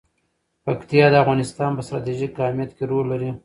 پکتیا 0.65 1.05
د 1.11 1.15
افغانستان 1.23 1.71
په 1.75 1.81
ستراتیژیک 1.87 2.31
اهمیت 2.45 2.71
کې 2.77 2.83
رول 2.91 3.05
لري. 3.13 3.31